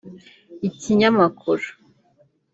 Ikinyamakuru 0.67 1.69